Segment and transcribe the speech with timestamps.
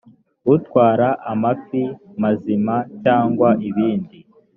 [0.53, 1.81] utwara amafi
[2.21, 4.17] mazima cyangwa ibindi